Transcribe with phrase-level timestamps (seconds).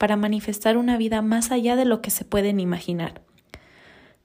[0.00, 3.20] para manifestar una vida más allá de lo que se pueden imaginar.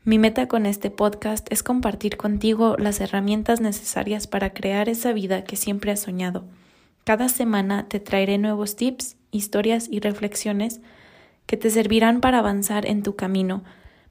[0.06, 5.44] Mi meta con este podcast es compartir contigo las herramientas necesarias para crear esa vida
[5.44, 6.46] que siempre has soñado.
[7.04, 10.80] Cada semana te traeré nuevos tips, historias y reflexiones
[11.46, 13.66] que te servirán para avanzar en tu camino,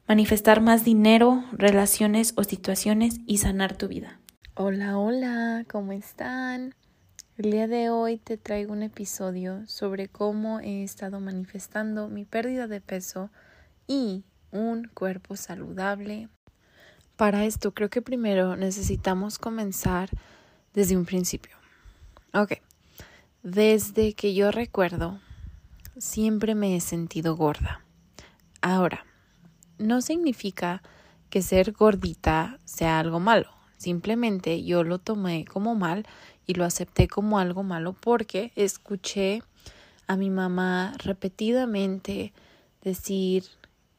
[0.07, 4.21] manifestar más dinero, relaciones o situaciones y sanar tu vida.
[4.55, 6.75] Hola, hola, ¿cómo están?
[7.37, 12.69] El día de hoy te traigo un episodio sobre cómo he estado manifestando mi pérdida
[12.69, 13.29] de peso
[13.89, 14.23] y
[14.53, 16.29] un cuerpo saludable.
[17.17, 20.11] Para esto creo que primero necesitamos comenzar
[20.75, 21.57] desde un principio.
[22.33, 22.53] Ok,
[23.43, 25.19] desde que yo recuerdo,
[25.99, 27.85] siempre me he sentido gorda.
[28.61, 29.05] Ahora,
[29.79, 30.85] no significa
[31.31, 33.51] que ser gordita sea algo malo.
[33.77, 36.07] Simplemente yo lo tomé como mal
[36.47, 39.43] y lo acepté como algo malo porque escuché
[40.07, 42.33] a mi mamá repetidamente
[42.83, 43.45] decir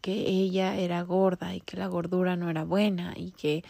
[0.02, 3.64] que ella era gorda y que la gordura no era buena y que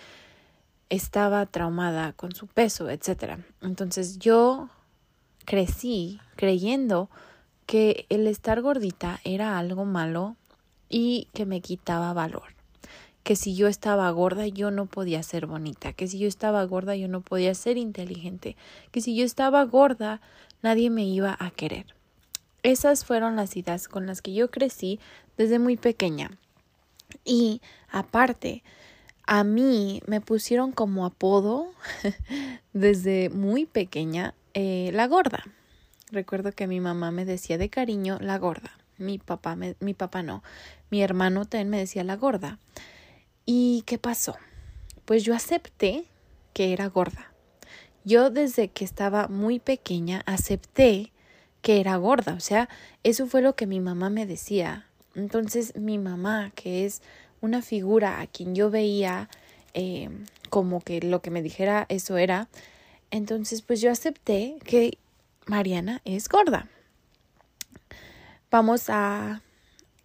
[0.90, 3.40] estaba traumada con su peso, etc.
[3.62, 4.70] Entonces yo
[5.46, 7.10] crecí creyendo
[7.66, 10.36] que el estar gordita era algo malo
[10.90, 12.56] y que me quitaba valor
[13.26, 16.96] que si yo estaba gorda yo no podía ser bonita, que si yo estaba gorda
[16.96, 18.56] yo no podía ser inteligente,
[18.92, 20.22] que si yo estaba gorda
[20.62, 21.96] nadie me iba a querer.
[22.62, 25.00] Esas fueron las ideas con las que yo crecí
[25.38, 26.38] desde muy pequeña.
[27.24, 28.64] Y aparte,
[29.26, 31.72] a mí me pusieron como apodo
[32.74, 35.44] desde muy pequeña eh, la gorda.
[36.12, 38.78] Recuerdo que mi mamá me decía de cariño la gorda.
[39.00, 40.44] Mi papá, mi papá no.
[40.92, 42.60] Mi hermano también me decía la gorda.
[43.46, 44.36] ¿Y qué pasó?
[45.06, 46.06] Pues yo acepté
[46.54, 47.32] que era gorda.
[48.04, 51.12] Yo desde que estaba muy pequeña acepté
[51.62, 52.70] que era gorda, o sea,
[53.04, 54.88] eso fue lo que mi mamá me decía.
[55.16, 57.02] Entonces mi mamá, que es
[57.42, 59.30] una figura a quien yo veía
[59.74, 60.10] eh,
[60.50, 62.48] como que lo que me dijera eso era,
[63.12, 64.98] entonces pues yo acepté que
[65.46, 66.68] Mariana es gorda.
[68.50, 69.42] Vamos a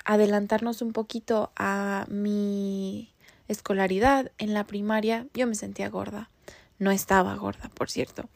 [0.05, 3.13] adelantarnos un poquito a mi
[3.51, 6.31] escolaridad, en la primaria yo me sentía gorda.
[6.79, 8.29] No estaba gorda, por cierto.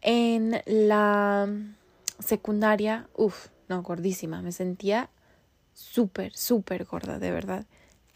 [0.00, 1.48] En la
[2.18, 4.42] secundaria, uff, no, gordísima.
[4.42, 5.10] Me sentía
[5.72, 7.66] súper, súper gorda, de verdad.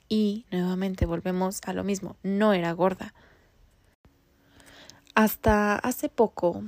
[0.09, 3.15] Y nuevamente volvemos a lo mismo, no era gorda.
[5.15, 6.63] Hasta hace poco,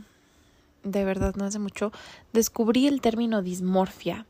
[0.82, 1.92] de verdad no hace mucho,
[2.32, 4.24] descubrí el término dismorfia.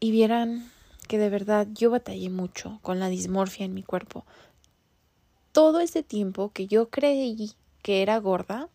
[0.00, 0.70] y vieran
[1.10, 4.24] que de verdad yo batallé mucho con la dismorfia en mi cuerpo.
[5.50, 7.50] Todo ese tiempo que yo creí
[7.82, 8.68] que era gorda,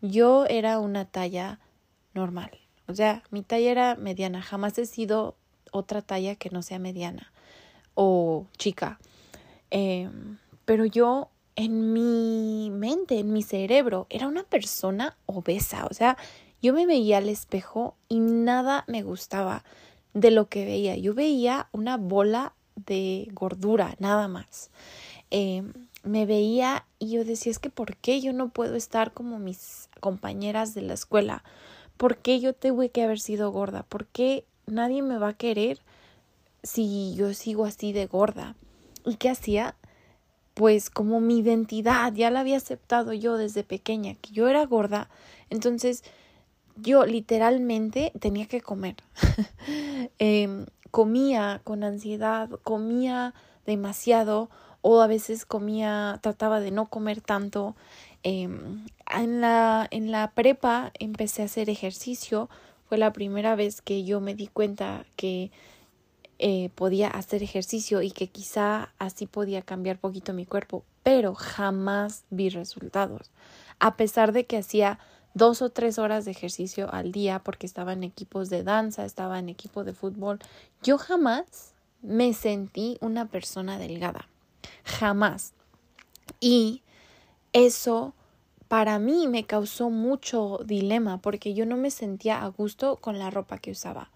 [0.00, 1.60] yo era una talla
[2.12, 2.50] normal.
[2.88, 4.42] O sea, mi talla era mediana.
[4.42, 5.36] Jamás he sido
[5.70, 7.32] otra talla que no sea mediana
[7.94, 8.98] o chica.
[9.70, 15.86] Em, pero yo en mi mente, en mi cerebro, era una persona obesa.
[15.88, 16.16] O sea,
[16.60, 19.62] yo me veía al espejo y nada me gustaba
[20.14, 20.96] de lo que veía.
[20.96, 24.70] Yo veía una bola de gordura, nada más.
[25.30, 25.72] Em,
[26.02, 29.88] me veía y yo decía, es que ¿por qué yo no puedo estar como mis
[30.00, 31.44] compañeras de la escuela?
[31.96, 33.82] ¿Por qué yo tuve que haber sido gorda?
[33.82, 35.80] ¿Por qué nadie me va a querer
[36.62, 38.56] si yo sigo así de gorda?
[39.04, 39.76] ¿Y qué hacía?
[40.54, 45.08] Pues como mi identidad ya la había aceptado yo desde pequeña, que yo era gorda,
[45.48, 46.02] entonces
[46.82, 48.96] yo literalmente tenía que comer.
[50.18, 53.34] Em, comía con ansiedad, comía
[53.66, 54.50] demasiado
[54.82, 57.76] o a veces comía, trataba de no comer tanto.
[58.22, 62.48] Em, en, la, en la prepa empecé a hacer ejercicio.
[62.88, 65.50] Fue la primera vez que yo me di cuenta que
[66.42, 72.24] eh, podía hacer ejercicio y que quizá así podía cambiar poquito mi cuerpo, pero jamás
[72.30, 73.30] vi resultados.
[73.78, 74.98] A pesar de que hacía
[75.34, 79.38] dos o tres horas de ejercicio al día porque estaba en equipos de danza, estaba
[79.38, 80.38] en equipo de fútbol.
[80.82, 84.28] Yo jamás me sentí una persona delgada.
[84.84, 85.52] Jamás.
[86.40, 86.82] Y
[87.52, 88.14] eso
[88.68, 93.30] para mí me causó mucho dilema porque yo no me sentía a gusto con la
[93.30, 94.10] ropa que usaba.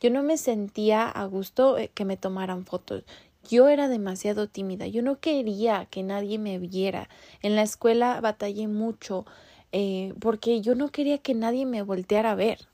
[0.00, 3.04] Yo no me sentía a gusto eh, que me tomaran fotos.
[3.48, 4.86] Yo era demasiado tímida.
[4.86, 7.08] Yo no quería que nadie me viera.
[7.42, 9.26] En la escuela batallé mucho
[9.72, 12.68] eh, porque yo no quería que nadie me volteara a ver.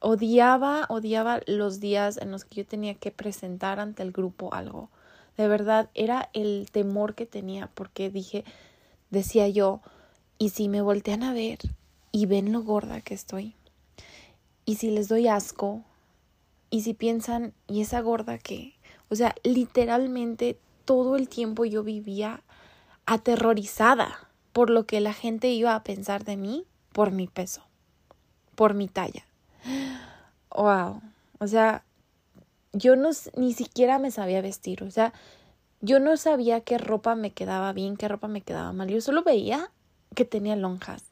[0.00, 4.90] Odiaba, odiaba los días en los que yo tenía que presentar ante el grupo algo.
[5.36, 8.44] De verdad, era el temor que tenía porque dije,
[9.10, 9.80] decía yo,
[10.38, 11.58] ¿y si me voltean a ver
[12.12, 13.54] y ven lo gorda que estoy?
[14.64, 15.82] ¿Y si les doy asco?
[16.70, 18.74] ¿Y si piensan, ¿y esa gorda qué?
[19.08, 22.42] O sea, literalmente todo el tiempo yo vivía
[23.06, 24.27] aterrorizada
[24.58, 27.62] por lo que la gente iba a pensar de mí por mi peso,
[28.56, 29.24] por mi talla.
[30.50, 31.00] Wow.
[31.38, 31.84] O sea,
[32.72, 35.12] yo no ni siquiera me sabía vestir, o sea,
[35.80, 38.88] yo no sabía qué ropa me quedaba bien, qué ropa me quedaba mal.
[38.88, 39.70] Yo solo veía
[40.16, 41.04] que tenía lonjas.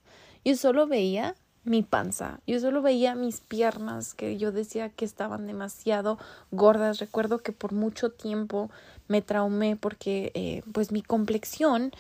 [0.45, 2.41] Yo solo veía mi panza.
[2.49, 6.19] Yo solo veía mis piernas que yo decía que estaban demasiado
[6.51, 6.99] gordas.
[6.99, 8.71] Recuerdo que por mucho tiempo
[9.07, 11.93] me traumé porque eh, pues mi complexión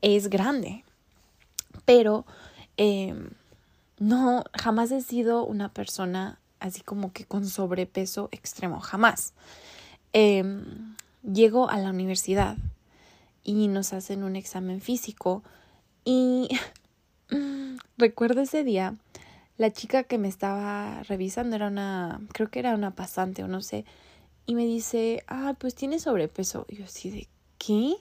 [0.00, 0.82] es grande.
[1.84, 2.24] Pero
[2.76, 3.14] eh,
[3.98, 9.34] no, jamás he sido una persona así como que con sobrepeso extremo, jamás.
[10.12, 10.44] Eh,
[11.22, 12.56] llego a la universidad
[13.42, 15.42] y nos hacen un examen físico
[16.04, 16.48] y
[17.98, 18.94] recuerdo ese día
[19.56, 23.62] la chica que me estaba revisando era una, creo que era una pasante o no
[23.62, 23.84] sé,
[24.46, 26.66] y me dice, ah, pues tiene sobrepeso.
[26.68, 27.28] Y yo así de,
[27.58, 27.94] ¿qué?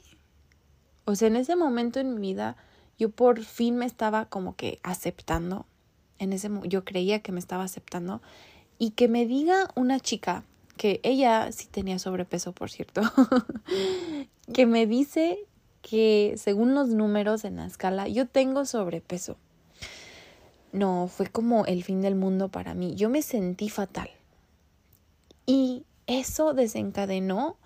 [1.05, 2.57] O sea, en ese momento en mi vida,
[3.03, 5.65] yo por fin me estaba como que aceptando.
[6.19, 8.21] En ese yo creía que me estaba aceptando.
[8.79, 10.43] Y que me diga una chica,
[10.77, 13.01] que ella sí tenía sobrepeso, por cierto,
[14.53, 15.37] que me dice
[15.81, 19.37] que según los números en la escala, yo tengo sobrepeso
[20.73, 22.95] no, fue como el fin del mundo para mí.
[22.95, 24.09] Yo me sentí fatal.
[25.45, 27.57] Y eso desencadenó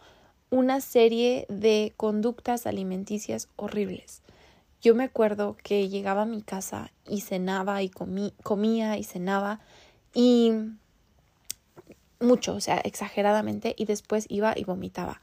[0.50, 4.22] una serie de conductas alimenticias horribles.
[4.82, 9.60] Yo me acuerdo que llegaba a mi casa y cenaba y comía y cenaba
[10.14, 10.52] y
[12.20, 15.22] mucho, o sea, exageradamente, y después iba y vomitaba.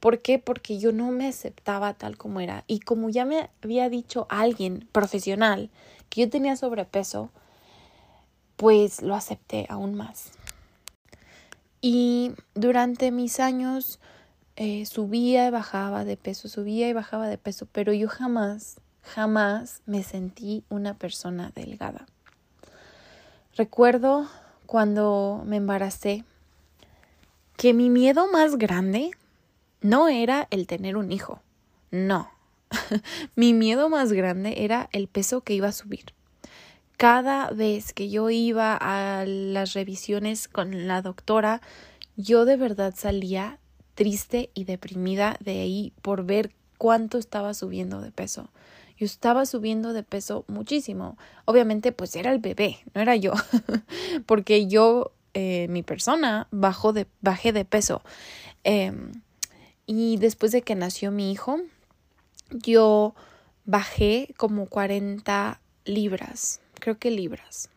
[0.00, 0.38] ¿Por qué?
[0.38, 2.64] Porque yo no me aceptaba tal como era.
[2.66, 5.70] Y como ya me había dicho alguien profesional
[6.08, 7.30] que yo tenía sobrepeso,
[8.56, 10.32] pues lo acepté aún más.
[11.80, 14.00] Y durante mis años
[14.56, 19.82] eh, subía y bajaba de peso, subía y bajaba de peso, pero yo jamás, jamás
[19.86, 22.06] me sentí una persona delgada.
[23.56, 24.28] Recuerdo
[24.66, 26.24] cuando me embaracé
[27.56, 29.10] que mi miedo más grande
[29.80, 31.42] no era el tener un hijo,
[31.90, 32.30] no,
[33.36, 36.14] mi miedo más grande era el peso que iba a subir.
[36.96, 41.60] Cada vez que yo iba a las revisiones con la doctora,
[42.16, 43.58] yo de verdad salía
[43.94, 48.50] triste y deprimida de ahí por ver cuánto estaba subiendo de peso.
[49.02, 51.18] Yo estaba subiendo de peso muchísimo.
[51.44, 53.32] Obviamente, pues era el bebé, no era yo,
[54.26, 58.02] porque yo, eh, mi persona, de, bajé de peso.
[58.62, 59.10] Em,
[59.86, 61.58] y después de que nació mi hijo,
[62.52, 63.16] yo
[63.64, 67.70] bajé como 40 libras, creo que libras,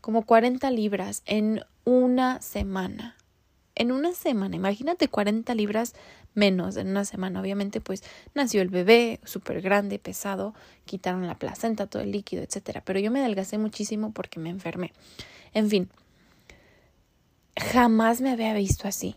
[0.00, 3.16] como 40 libras en una semana.
[3.78, 5.94] En una semana, imagínate 40 libras
[6.34, 7.40] menos en una semana.
[7.40, 8.02] Obviamente, pues
[8.34, 10.52] nació el bebé, súper grande, pesado,
[10.84, 12.82] quitaron la placenta, todo el líquido, etcétera.
[12.84, 14.92] Pero yo me adelgacé muchísimo porque me enfermé.
[15.54, 15.88] En fin,
[17.56, 19.14] jamás me había visto así.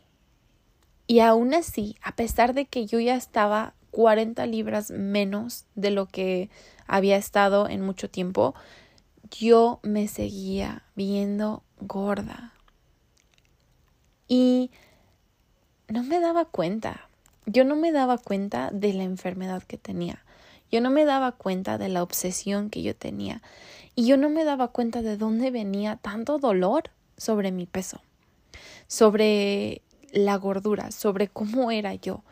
[1.08, 6.06] Y aún así, a pesar de que yo ya estaba 40 libras menos de lo
[6.06, 6.52] que
[6.86, 8.54] había estado en mucho tiempo,
[9.32, 12.51] yo me seguía viendo gorda.
[14.34, 14.72] Y
[15.90, 17.10] no me daba cuenta.
[17.46, 20.24] Yo no me daba cuenta de la enfermedad que tenía.
[20.72, 23.42] Yo no me daba cuenta de la obsesión que yo tenía.
[23.94, 26.84] Y yo no me daba cuenta de dónde venía tanto dolor
[27.18, 28.00] sobre mi peso,
[28.88, 29.82] sobre
[30.14, 32.24] la gordura, sobre cómo era yo.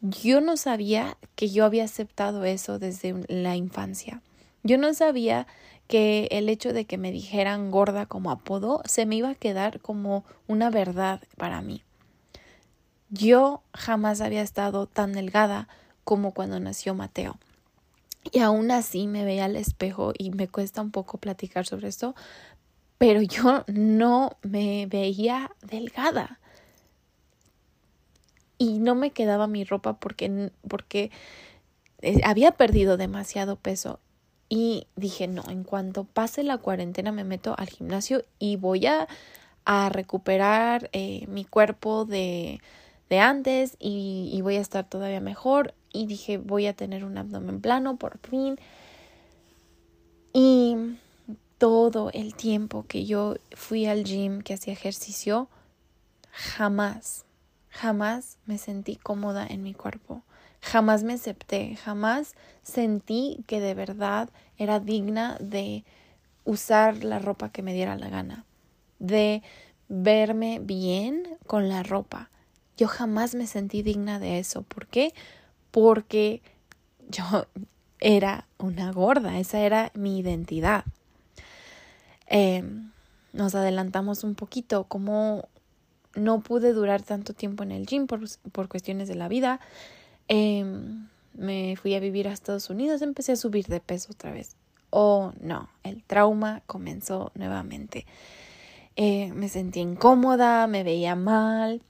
[0.00, 4.22] Yo no sabía que yo había aceptado eso desde la infancia.
[4.62, 5.46] Yo no sabía
[5.88, 9.80] que el hecho de que me dijeran gorda como apodo se me iba a quedar
[9.80, 11.82] como una verdad para mí.
[13.10, 15.68] Yo jamás había estado tan delgada
[16.04, 17.38] como cuando nació Mateo.
[18.30, 22.14] Y aún así me veía al espejo y me cuesta un poco platicar sobre esto,
[22.98, 26.38] pero yo no me veía delgada
[28.58, 31.10] y no me quedaba mi ropa porque, porque
[32.00, 33.98] eh, había perdido demasiado peso
[34.54, 39.08] y dije, no, en cuanto pase la cuarentena me meto al gimnasio y voy a,
[39.64, 42.60] a recuperar eh, mi cuerpo de,
[43.08, 45.72] de antes y, y voy a estar todavía mejor.
[45.90, 48.58] Y dije, voy a tener un abdomen plano por fin.
[50.34, 50.76] Y
[51.56, 55.48] todo el tiempo que yo fui al gym, que hacía ejercicio,
[56.30, 57.24] jamás,
[57.70, 60.22] jamás me sentí cómoda en mi cuerpo.
[60.62, 65.84] Jamás me acepté, jamás sentí que de verdad era digna de
[66.44, 68.46] usar la ropa que me diera la gana,
[69.00, 69.42] de
[69.88, 72.30] verme bien con la ropa.
[72.76, 74.62] Yo jamás me sentí digna de eso.
[74.62, 75.12] ¿Por qué?
[75.72, 76.42] Porque
[77.10, 77.24] yo
[78.00, 80.84] era una gorda, esa era mi identidad.
[82.26, 82.92] Em,
[83.32, 85.48] nos adelantamos un poquito, como
[86.14, 88.20] no pude durar tanto tiempo en el gym por,
[88.52, 89.60] por cuestiones de la vida,
[90.28, 94.56] Em, me fui a vivir a Estados Unidos, empecé a subir de peso otra vez.
[94.90, 98.06] Oh, no, el trauma comenzó nuevamente.
[98.96, 101.82] Eh, me sentí incómoda, me veía mal,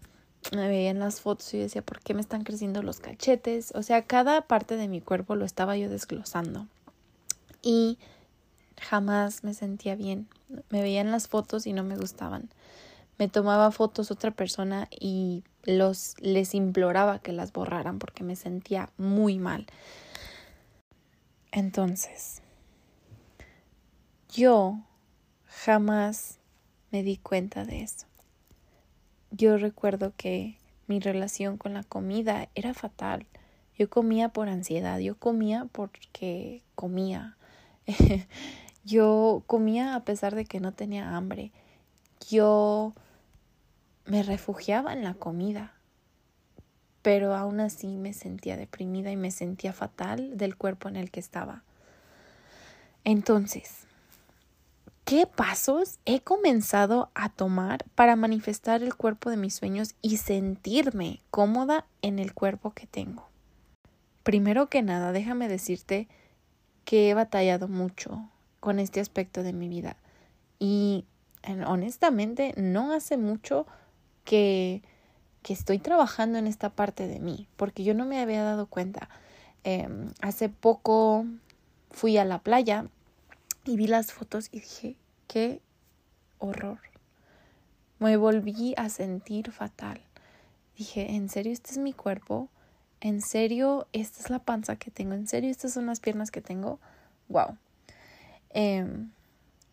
[0.54, 3.72] me veía en las fotos y decía, ¿por qué me están creciendo los cachetes?
[3.74, 6.68] O sea, cada parte de mi cuerpo lo estaba yo desglosando.
[7.60, 7.98] Y
[8.80, 10.28] jamás me sentía bien.
[10.70, 12.48] Me veía en las fotos y no me gustaban
[13.22, 18.90] me tomaba fotos otra persona y los les imploraba que las borraran porque me sentía
[18.96, 19.66] muy mal.
[21.50, 22.42] Entonces,
[24.28, 24.78] yo
[25.46, 26.38] jamás
[26.90, 28.06] me di cuenta de eso.
[29.30, 33.26] Yo recuerdo que mi relación con la comida era fatal.
[33.78, 37.36] Yo comía por ansiedad, yo comía porque comía.
[38.84, 41.52] yo comía a pesar de que no tenía hambre
[42.30, 42.94] yo
[44.06, 45.74] me refugiaba en la comida,
[47.02, 51.20] pero aún así me sentía deprimida y me sentía fatal del cuerpo en el que
[51.20, 51.62] estaba.
[53.04, 53.86] Entonces,
[55.04, 61.20] ¿qué pasos he comenzado a tomar para manifestar el cuerpo de mis sueños y sentirme
[61.30, 63.28] cómoda en el cuerpo que tengo?
[64.22, 66.06] Primero que nada, déjame decirte
[66.84, 68.28] que he batallado mucho
[68.60, 69.96] con este aspecto de mi vida
[70.60, 71.04] y
[71.66, 73.66] honestamente no hace mucho
[74.24, 74.82] que,
[75.42, 79.08] que estoy trabajando en esta parte de mí, porque yo no me había dado cuenta.
[79.64, 81.24] Em, hace poco
[81.90, 82.86] fui a la playa
[83.64, 84.96] y vi las fotos y dije,
[85.28, 85.60] qué
[86.38, 86.78] horror.
[87.98, 90.00] Me volví a sentir fatal.
[90.76, 92.48] Dije, ¿en serio este es mi cuerpo?
[93.00, 95.14] ¿En serio esta es la panza que tengo?
[95.14, 96.80] ¿En serio estas son las piernas que tengo?
[97.28, 97.56] ¡Wow!
[98.50, 99.10] Em,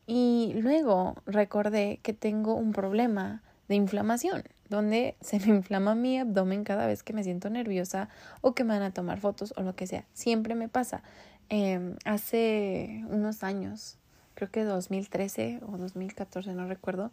[0.05, 6.65] y luego recordé que tengo un problema de inflamación, donde se me inflama mi abdomen
[6.65, 8.09] cada vez que me siento nerviosa
[8.41, 10.05] o que me van a tomar fotos o lo que sea.
[10.13, 11.01] Siempre me pasa.
[11.47, 13.97] Em, hace unos años,
[14.35, 17.11] creo que 2013 o 2014, no recuerdo,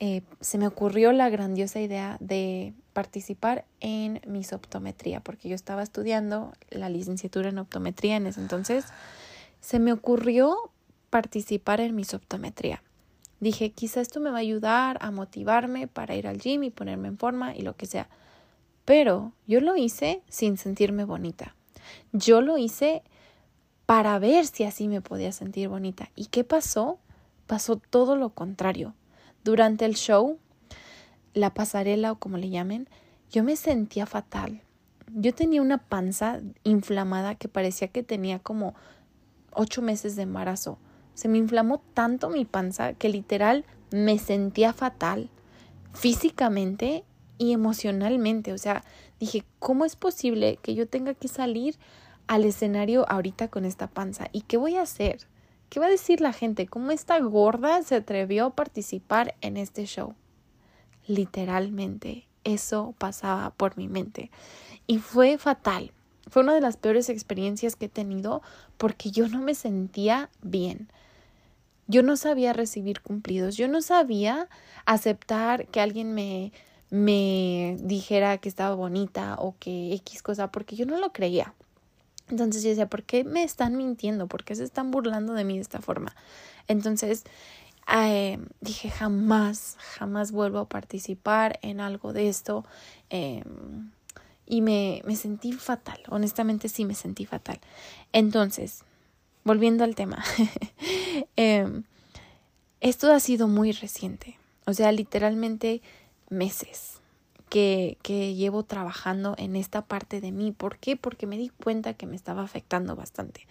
[0.00, 6.52] eh, se me ocurrió la grandiosa idea de participar en misoptometría, porque yo estaba estudiando
[6.70, 8.86] la licenciatura en optometría en ese entonces.
[9.60, 10.56] Se me ocurrió
[11.10, 12.82] participar en mi optometría.
[13.40, 17.08] Dije, quizá esto me va a ayudar a motivarme para ir al gym y ponerme
[17.08, 18.08] en forma y lo que sea.
[18.84, 21.54] Pero yo lo hice sin sentirme bonita.
[22.12, 23.02] Yo lo hice
[23.86, 26.10] para ver si así me podía sentir bonita.
[26.14, 26.98] ¿Y qué pasó?
[27.46, 28.94] Pasó todo lo contrario.
[29.42, 30.38] Durante el show,
[31.34, 32.88] la pasarela o como le llamen,
[33.30, 34.62] yo me sentía fatal.
[35.12, 38.74] Yo tenía una panza inflamada que parecía que tenía como
[39.52, 40.78] ocho meses de embarazo.
[41.14, 45.30] Se me inflamó tanto mi panza que literal me sentía fatal
[45.92, 47.04] físicamente
[47.38, 48.52] y emocionalmente.
[48.52, 48.84] O sea,
[49.20, 51.76] dije, ¿cómo es posible que yo tenga que salir
[52.26, 54.28] al escenario ahorita con esta panza?
[54.32, 55.26] ¿Y qué voy a hacer?
[55.70, 56.66] ¿Qué va a decir la gente?
[56.66, 60.14] ¿Cómo esta gorda se atrevió a participar en este show?
[61.06, 64.30] Literalmente, eso pasaba por mi mente.
[64.86, 65.92] Y fue fatal.
[66.30, 68.42] Fue una de las peores experiencias que he tenido
[68.78, 70.88] porque yo no me sentía bien.
[71.86, 74.48] Yo no sabía recibir cumplidos, yo no sabía
[74.86, 76.52] aceptar que alguien me,
[76.90, 81.54] me dijera que estaba bonita o que X cosa, porque yo no lo creía.
[82.28, 84.26] Entonces yo decía, ¿por qué me están mintiendo?
[84.28, 86.16] ¿Por qué se están burlando de mí de esta forma?
[86.68, 87.24] Entonces
[87.92, 92.64] eh, dije, jamás, jamás vuelvo a participar en algo de esto.
[93.10, 93.90] Em,
[94.46, 97.60] y me, me sentí fatal, honestamente sí me sentí fatal.
[98.12, 98.84] Entonces,
[99.44, 100.24] volviendo al tema,
[101.36, 101.84] em,
[102.80, 105.82] esto ha sido muy reciente, o sea, literalmente
[106.28, 107.00] meses
[107.48, 110.52] que, que llevo trabajando en esta parte de mí.
[110.52, 110.96] ¿Por qué?
[110.96, 113.46] Porque me di cuenta que me estaba afectando bastante.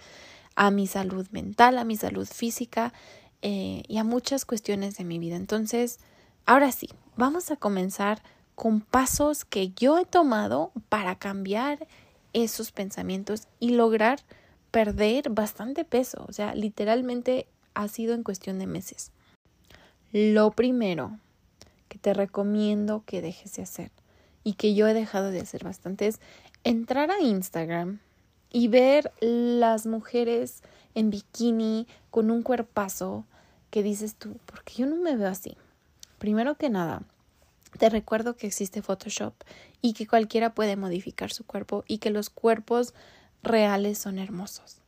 [0.55, 2.93] a mi salud mental, a mi salud física
[3.41, 5.35] eh, y a muchas cuestiones de mi vida.
[5.35, 5.99] Entonces,
[6.45, 8.21] ahora sí, vamos a comenzar
[8.55, 11.87] con pasos que yo he tomado para cambiar
[12.33, 14.19] esos pensamientos y lograr
[14.73, 16.25] perder bastante peso.
[16.27, 19.11] O sea, literalmente ha sido en cuestión de meses.
[20.11, 21.19] Lo primero
[21.89, 23.91] que te recomiendo que dejes de hacer
[24.43, 26.19] y que yo he dejado de hacer bastante es
[26.63, 27.99] entrar a Instagram
[28.51, 30.63] y ver las mujeres
[30.95, 33.25] en bikini con un cuerpazo
[33.69, 35.55] que dices tú, porque yo no me veo así.
[36.17, 37.03] Primero que nada,
[37.77, 39.35] te recuerdo que existe Photoshop
[39.83, 42.95] y que cualquiera puede modificar su cuerpo y que los cuerpos
[43.43, 44.81] reales son hermosos,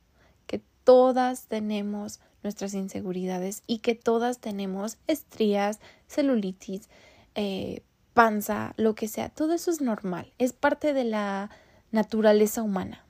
[0.47, 6.89] que todas tenemos nuestras inseguridades y que todas tenemos estrías, celulitis,
[7.35, 7.83] eh,
[8.13, 11.49] panza, lo que sea, todo eso es normal, es parte de la
[11.91, 13.05] naturaleza humana.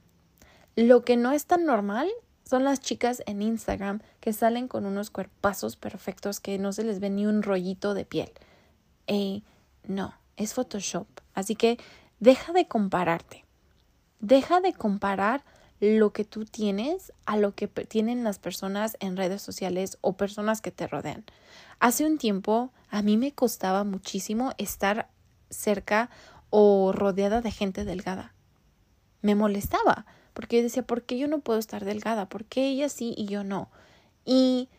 [0.75, 2.09] Lo que no es tan normal
[2.43, 6.99] son las chicas en Instagram que salen con unos cuerpazos perfectos que no se les
[6.99, 8.31] ve ni un rollito de piel.
[9.07, 9.41] Eh,
[9.83, 11.07] no, es Photoshop.
[11.33, 11.77] Así que
[12.19, 13.44] deja de compararte.
[14.19, 15.43] Deja de comparar
[15.79, 20.61] lo que tú tienes a lo que tienen las personas en redes sociales o personas
[20.61, 21.25] que te rodean.
[21.79, 25.09] Hace un tiempo a mí me costaba muchísimo estar
[25.49, 26.09] cerca
[26.49, 28.33] o rodeada de gente delgada.
[29.21, 32.27] Me molestaba porque yo decía, ¿por qué yo no puedo estar delgada?
[32.27, 33.69] ¿Por qué ella sí y yo no?
[34.25, 34.69] Y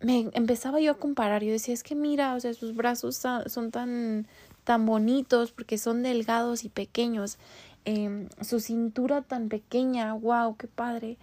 [0.00, 3.16] me empezaba yo a comparar, yo decía, es que mira, o sea, sus brazos
[3.46, 4.26] son tan,
[4.64, 7.38] tan bonitos porque son delgados y pequeños,
[7.84, 11.18] eh, su cintura tan pequeña, wow, qué padre.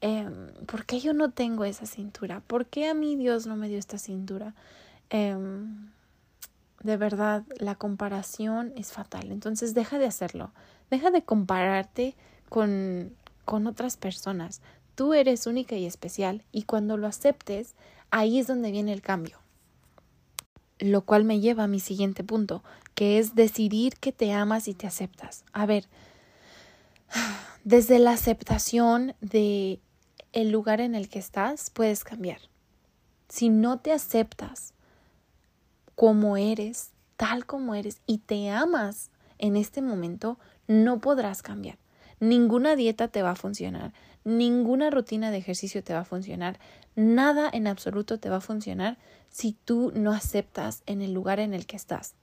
[0.00, 0.28] Eh,
[0.66, 2.40] ¿Por qué yo no tengo esa cintura?
[2.46, 4.54] ¿Por qué a mí Dios no me dio esta cintura?
[5.10, 5.36] Eh,
[6.82, 9.32] de verdad, la comparación es fatal.
[9.32, 10.52] Entonces, deja de hacerlo.
[10.90, 12.14] Deja de compararte
[12.48, 13.12] con,
[13.44, 14.60] con otras personas.
[14.94, 17.74] Tú eres única y especial y cuando lo aceptes,
[18.10, 19.38] ahí es donde viene el cambio.
[20.78, 22.62] Lo cual me lleva a mi siguiente punto,
[22.94, 25.44] que es decidir que te amas y te aceptas.
[25.52, 25.86] A ver,
[27.64, 29.80] desde la aceptación de
[30.32, 32.40] el lugar en el que estás, puedes cambiar.
[33.28, 34.74] Si no te aceptas
[35.94, 41.78] como eres, tal como eres, y te amas en este momento, no podrás cambiar.
[42.20, 43.92] Ninguna dieta te va a funcionar,
[44.24, 46.58] ninguna rutina de ejercicio te va a funcionar,
[46.96, 51.54] nada en absoluto te va a funcionar si tú no aceptas en el lugar en
[51.54, 52.14] el que estás.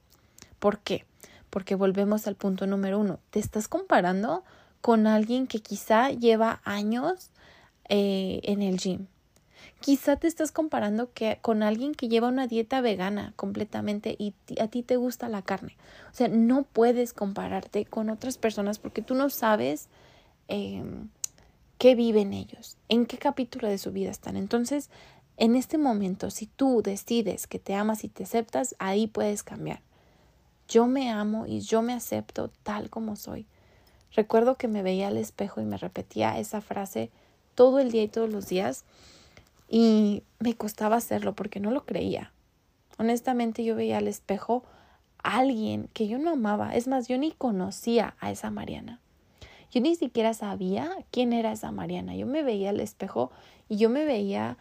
[0.59, 1.05] ¿Por qué?
[1.49, 3.19] Porque volvemos al punto número uno.
[3.29, 4.43] Te estás comparando
[4.81, 7.29] con alguien que quizá lleva años
[7.87, 9.07] eh, en el gym.
[9.79, 14.81] Quizá te estás comparando con alguien que lleva una dieta vegana completamente y a ti
[14.81, 15.77] te gusta la carne.
[16.11, 19.89] O sea, no puedes compararte con otras personas porque tú no sabes
[20.47, 21.09] em,
[21.83, 24.37] qué viven ellos, en qué capítulo de su vida están.
[24.37, 24.89] Entonces,
[25.35, 29.81] en este momento, si tú decides que te amas y te aceptas, ahí puedes cambiar.
[30.69, 33.47] Yo me amo y yo me acepto tal como soy.
[34.13, 37.11] Recuerdo que me veía al espejo y me repetía esa frase
[37.53, 38.85] todo el día y todos los días
[39.67, 42.31] y me costaba hacerlo porque no lo creía.
[42.97, 44.63] Honestamente yo veía al espejo
[45.21, 46.75] a alguien que yo no amaba.
[46.75, 49.01] Es más, yo ni conocía a esa Mariana.
[49.73, 52.15] Yo ni siquiera sabía quién era esa Mariana.
[52.15, 53.31] Yo me veía al espejo
[53.67, 54.55] y yo me veía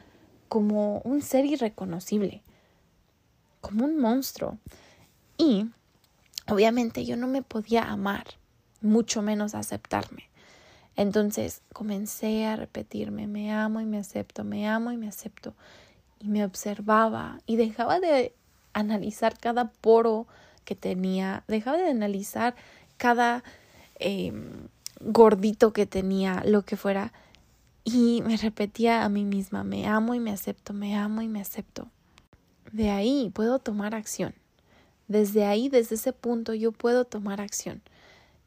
[0.48, 2.42] como un ser irreconocible,
[3.60, 4.56] como un monstruo.
[5.36, 5.66] Y
[6.48, 8.24] obviamente yo no me podía amar,
[8.80, 10.30] mucho menos aceptarme.
[10.96, 15.52] Entonces comencé a repetirme, me amo y me acepto, me amo y me acepto.
[16.20, 18.34] Y me observaba y dejaba de
[18.72, 20.26] analizar cada poro
[20.64, 22.54] que tenía, dejaba de analizar
[22.96, 23.44] cada
[23.98, 24.68] em,
[25.04, 27.12] gordito que tenía, lo que fuera,
[27.84, 31.40] y me repetía a mí misma, me amo y me acepto, me amo y me
[31.40, 31.88] acepto.
[32.70, 34.34] De ahí puedo tomar acción.
[35.08, 37.82] Desde ahí, desde ese punto, yo puedo tomar acción.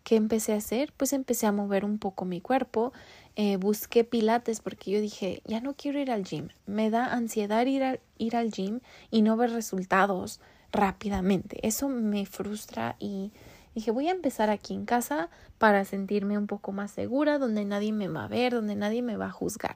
[0.03, 0.93] ¿Qué empecé a hacer?
[0.95, 2.93] Pues empecé a mover un poco mi cuerpo,
[3.35, 7.65] eh, busqué pilates porque yo dije, ya no quiero ir al gym, me da ansiedad
[7.65, 10.39] ir, ir al gym y no ver resultados
[10.71, 11.59] rápidamente.
[11.67, 13.31] Eso me frustra y
[13.75, 17.91] Dije, voy a empezar aquí en casa para sentirme un poco más segura, donde nadie
[17.91, 19.75] me va a ver, donde nadie me va a juzgar,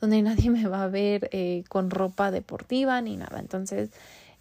[0.00, 3.38] donde nadie me va a ver eh, con ropa deportiva ni nada.
[3.38, 3.90] Entonces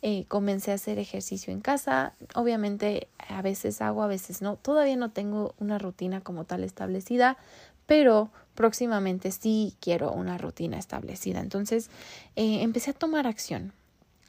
[0.01, 2.13] eh, comencé a hacer ejercicio en casa.
[2.33, 4.55] Obviamente a veces hago, a veces no.
[4.55, 7.37] Todavía no tengo una rutina como tal establecida,
[7.85, 11.39] pero próximamente sí quiero una rutina establecida.
[11.39, 11.91] Entonces
[12.35, 13.73] eh, empecé a tomar acción,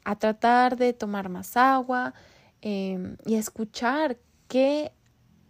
[0.03, 2.13] a tratar de tomar más agua
[2.61, 4.15] y a escuchar
[4.53, 4.91] qué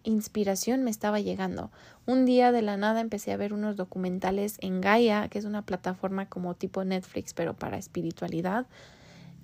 [0.02, 1.70] inspiración me estaba llegando.
[2.06, 5.60] Un día de la nada empecé a ver unos documentales en Gaia, que es una
[5.60, 8.64] plataforma como tipo Netflix, pero para espiritualidad,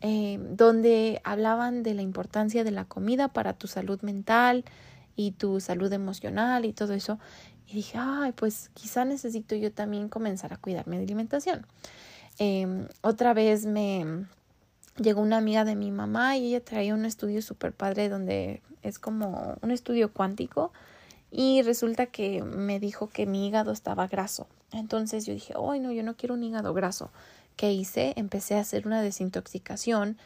[0.01, 4.65] eh, donde hablaban de la importancia de la comida para tu salud mental
[5.15, 7.19] y tu salud emocional y todo eso.
[7.67, 11.67] Y dije, ay, pues quizá necesito yo también comenzar a cuidarme de alimentación.
[12.39, 14.25] Em, otra vez me
[14.97, 18.99] llegó una amiga de mi mamá y ella traía un estudio súper padre donde es
[18.99, 20.73] como un estudio cuántico
[21.31, 24.47] y resulta que me dijo que mi hígado estaba graso.
[24.73, 27.11] Entonces yo dije, ay no, yo no quiero un hígado graso.
[27.57, 28.15] ¿Qué hice?
[28.17, 30.17] Empecé a hacer una desintoxicación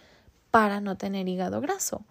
[0.51, 2.05] para no tener hígado graso.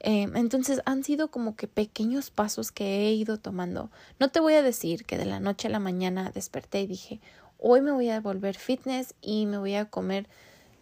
[0.00, 3.90] Em, entonces han sido como que pequeños pasos que he ido tomando.
[4.20, 7.20] No te voy a decir que de la noche a la mañana desperté y dije,
[7.58, 10.28] hoy me voy a volver fitness y me voy a comer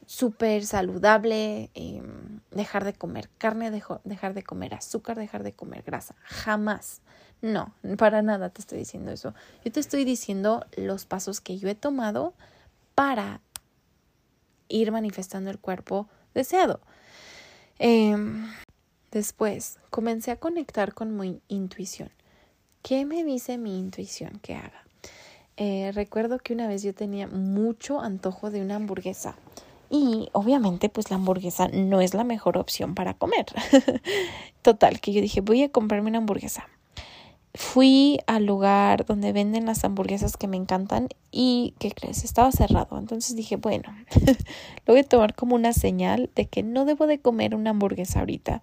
[0.07, 6.14] súper saludable, em, dejar de comer carne, dejar de comer azúcar, dejar de comer grasa.
[6.23, 7.03] Jamás.
[7.42, 9.35] No, para nada te estoy diciendo eso.
[9.64, 12.35] Yo te estoy diciendo los pasos que yo he tomado
[12.95, 13.42] para
[14.69, 16.81] ir manifestando el cuerpo deseado.
[17.79, 18.51] Em,
[19.11, 22.11] después, comencé a conectar con mi intuición.
[22.83, 24.87] ¿Qué me dice mi intuición que haga?
[25.59, 29.37] Eh, recuerdo que una vez yo tenía mucho antojo de una hamburguesa
[29.90, 33.46] y obviamente pues la hamburguesa no es la mejor opción para comer.
[34.62, 36.68] Total, que yo dije voy a comprarme una hamburguesa.
[37.55, 42.22] Fui al lugar donde venden las hamburguesas que me encantan y, ¿qué crees?
[42.22, 42.99] Estaba cerrado.
[42.99, 43.85] Entonces dije, bueno,
[44.87, 48.20] lo voy a tomar como una señal de que no debo de comer una hamburguesa
[48.20, 48.62] ahorita.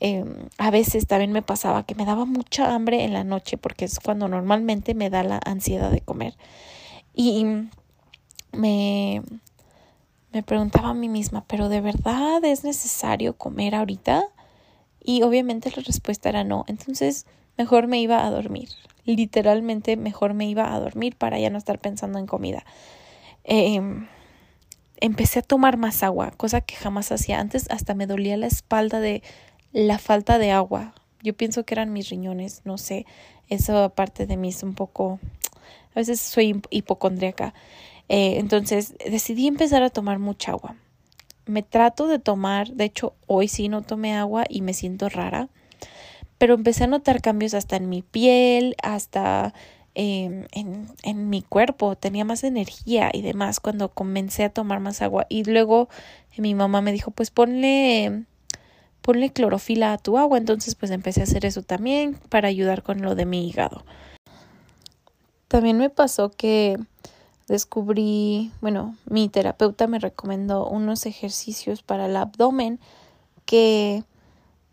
[0.00, 3.84] Em, a veces también me pasaba que me daba mucha hambre en la noche porque
[3.84, 6.34] es cuando normalmente me da la ansiedad de comer.
[7.14, 7.46] Y
[8.52, 9.22] me,
[10.36, 14.28] me preguntaba a mí misma, ¿pero de verdad es necesario comer ahorita?
[15.02, 16.66] Y obviamente la respuesta era no.
[16.68, 17.24] Entonces
[17.56, 18.68] mejor me iba a dormir.
[19.06, 22.66] Literalmente mejor me iba a dormir para ya no estar pensando en comida.
[23.44, 24.08] Em,
[25.00, 27.70] empecé a tomar más agua, cosa que jamás hacía antes.
[27.70, 29.22] Hasta me dolía la espalda de
[29.72, 30.92] la falta de agua.
[31.22, 33.06] Yo pienso que eran mis riñones, no sé.
[33.48, 35.18] Eso aparte de mí es un poco...
[35.94, 37.54] A veces soy hipocondríaca.
[38.08, 40.76] Eh, entonces decidí empezar a tomar mucha agua.
[41.46, 45.48] Me trato de tomar, de hecho hoy sí no tomé agua y me siento rara,
[46.38, 49.54] pero empecé a notar cambios hasta en mi piel, hasta
[49.94, 55.02] em, en, en mi cuerpo, tenía más energía y demás cuando comencé a tomar más
[55.02, 55.26] agua.
[55.28, 55.88] Y luego
[56.36, 58.26] mi mamá me dijo, pues ponle
[59.06, 60.36] ponle clorofila a tu agua.
[60.36, 63.84] Entonces, pues empecé a hacer eso también para ayudar con lo de mi hígado.
[65.46, 66.76] También me pasó que
[67.46, 72.80] descubrí, bueno, mi terapeuta me recomendó unos ejercicios para el abdomen
[73.44, 74.04] que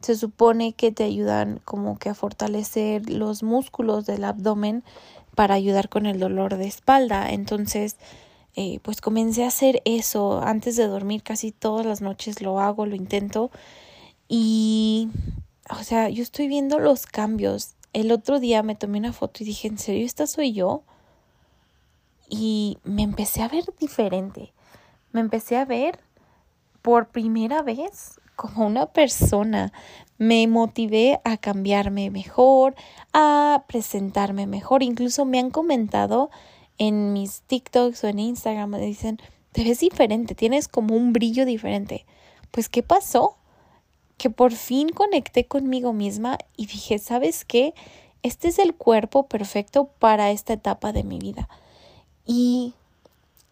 [0.01, 4.83] se supone que te ayudan como que a fortalecer los músculos del abdomen
[5.35, 7.29] para ayudar con el dolor de espalda.
[7.29, 7.97] Entonces,
[8.55, 12.85] eh, pues comencé a hacer eso antes de dormir casi todas las noches lo hago,
[12.85, 13.49] lo intento
[14.27, 15.09] y,
[15.69, 17.75] o sea, yo estoy viendo los cambios.
[17.93, 20.83] El otro día me tomé una foto y dije, ¿en serio esta soy yo?
[22.29, 24.53] Y me empecé a ver diferente.
[25.11, 25.99] Me empecé a ver
[26.81, 29.71] por primera vez como una persona.
[30.17, 32.75] Me motivé a cambiarme mejor,
[33.13, 34.83] a presentarme mejor.
[34.83, 36.29] Incluso me han comentado
[36.77, 39.19] en mis TikToks o en Instagram, me dicen,
[39.51, 42.05] te ves diferente, tienes como un brillo diferente.
[42.51, 43.37] Pues, ¿qué pasó?
[44.17, 47.73] Que por fin conecté conmigo misma y dije, ¿sabes qué?
[48.23, 51.47] Este es el cuerpo perfecto para esta etapa de mi vida
[52.25, 52.73] y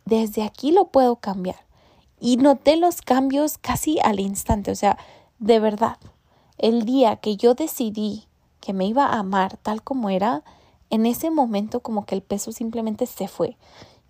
[0.06, 1.58] desde aquí lo puedo cambiar.
[2.20, 4.98] Y noté los cambios casi al instante, o sea,
[5.40, 5.98] de verdad,
[6.58, 8.28] el día que yo decidí
[8.60, 10.44] que me iba a amar tal como era,
[10.92, 13.58] en ese momento como que el peso simplemente se fue.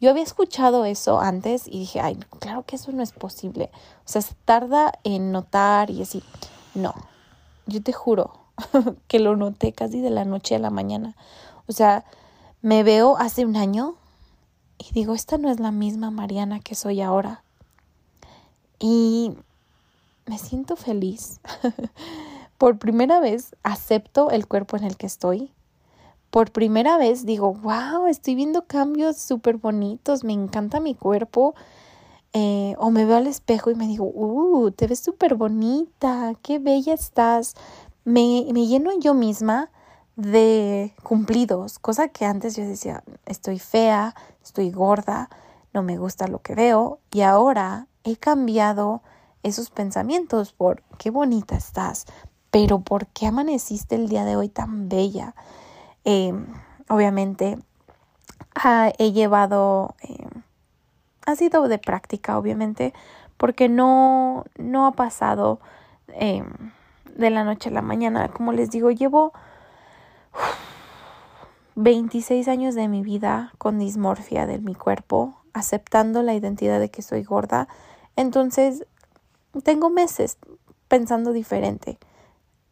[0.01, 3.69] Yo había escuchado eso antes y dije, ay, claro que eso no es posible.
[4.05, 6.23] O sea, se tarda en notar y así.
[6.73, 6.93] No,
[7.67, 8.33] yo te juro
[9.07, 11.15] que lo noté casi de la noche a la mañana.
[11.67, 12.03] O sea,
[12.61, 13.95] me veo hace un año
[14.81, 17.43] y digo, esta no es la misma Mariana que soy ahora.
[18.79, 19.33] Y
[20.25, 21.39] me siento feliz.
[22.57, 25.51] Por primera vez acepto el cuerpo en el que estoy.
[26.31, 31.53] Por primera vez digo, wow, estoy viendo cambios súper bonitos, me encanta mi cuerpo.
[32.33, 36.59] Eh, o me veo al espejo y me digo, uh, te ves súper bonita, qué
[36.59, 37.55] bella estás.
[38.05, 39.69] Me, me lleno yo misma
[40.15, 45.29] de cumplidos, cosa que antes yo decía, estoy fea, estoy gorda,
[45.73, 49.01] no me gusta lo que veo y ahora he cambiado
[49.43, 52.05] esos pensamientos por qué bonita estás,
[52.51, 55.35] pero ¿por qué amaneciste el día de hoy tan bella?
[56.03, 56.47] Em,
[56.89, 57.57] obviamente
[58.55, 60.43] ah, he llevado, em,
[61.25, 62.93] ha sido de práctica, obviamente,
[63.37, 65.59] porque no, no ha pasado
[66.09, 66.45] em,
[67.15, 68.29] de la noche a la mañana.
[68.29, 69.33] Como les digo, llevo
[71.75, 77.01] 26 años de mi vida con dismorfia de mi cuerpo, aceptando la identidad de que
[77.01, 77.67] soy gorda.
[78.15, 78.85] Entonces,
[79.63, 80.37] tengo meses
[80.87, 81.97] pensando diferente,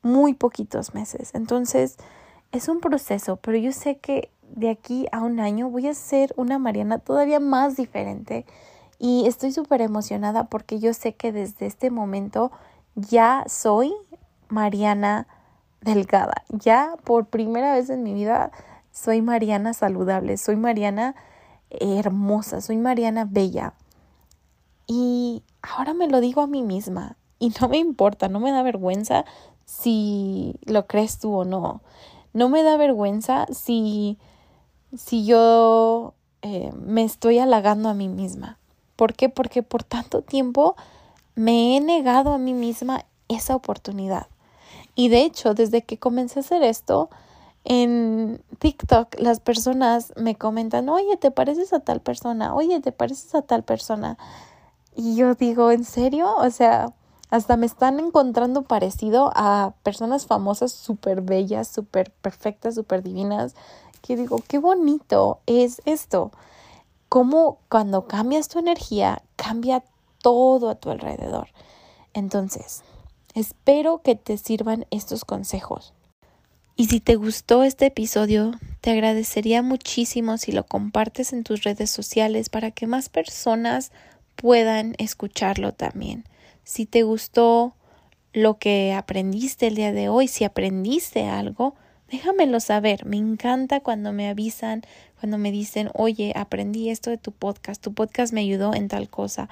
[0.01, 1.31] muy poquitos meses.
[1.33, 1.97] Entonces,
[2.51, 6.33] es un proceso, pero yo sé que de aquí a un año voy a ser
[6.35, 8.45] una Mariana todavía más diferente
[8.97, 12.51] y estoy súper emocionada porque yo sé que desde este momento
[12.95, 13.93] ya soy
[14.49, 15.27] Mariana
[15.81, 16.43] delgada.
[16.49, 18.51] Ya por primera vez en mi vida
[19.01, 21.15] soy Mariana saludable, soy Mariana
[21.69, 23.73] hermosa, soy Mariana bella.
[24.87, 28.63] Y ahora me lo digo a mí misma y no me importa, no me da
[28.63, 29.25] vergüenza
[29.65, 31.81] si lo crees tú o no.
[32.33, 34.17] No me da vergüenza si,
[34.95, 38.57] si yo eh, me estoy halagando a mí misma.
[38.95, 39.29] ¿Por qué?
[39.29, 40.75] Porque por tanto tiempo
[41.35, 44.27] me he negado a mí misma esa oportunidad.
[44.95, 47.09] Y de hecho, desde que comencé a hacer esto,
[47.63, 52.55] en TikTok las personas me comentan, oye, ¿te pareces a tal persona?
[52.55, 54.17] Oye, ¿te pareces a tal persona?
[54.95, 56.35] Y yo digo, ¿en serio?
[56.37, 56.93] O sea,
[57.29, 63.55] hasta me están encontrando parecido a personas famosas súper bellas, súper perfectas, súper divinas,
[64.01, 66.31] que digo, qué bonito es esto.
[67.07, 69.83] Cómo cuando cambias tu energía, cambia
[70.21, 71.49] todo a tu alrededor.
[72.13, 72.83] Entonces,
[73.35, 75.93] espero que te sirvan estos consejos.
[76.79, 81.89] Y si te gustó este episodio, te agradecería muchísimo si lo compartes en tus redes
[81.89, 83.91] sociales para que más personas
[84.37, 86.23] puedan escucharlo también.
[86.63, 87.75] Si te gustó
[88.31, 91.75] lo que aprendiste el día de hoy, si aprendiste algo,
[92.09, 93.05] déjamelo saber.
[93.05, 94.83] Me encanta cuando me avisan,
[95.19, 99.09] cuando me dicen, oye, aprendí esto de tu podcast, tu podcast me ayudó en tal
[99.09, 99.49] cosa.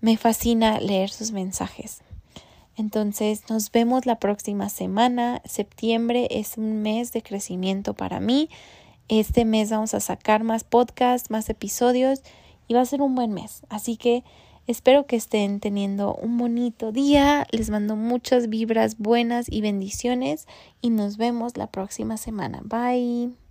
[0.00, 2.00] Me fascina leer sus mensajes.
[2.78, 5.42] Entonces nos vemos la próxima semana.
[5.44, 8.48] Septiembre es un mes de crecimiento para mí.
[9.08, 12.22] Este mes vamos a sacar más podcasts, más episodios
[12.68, 13.62] y va a ser un buen mes.
[13.68, 14.24] Así que
[14.68, 17.46] Espero que estén teniendo un bonito día.
[17.50, 20.46] Les mando muchas vibras buenas y bendiciones
[20.82, 22.60] y nos vemos la próxima semana.
[22.62, 23.47] Bye.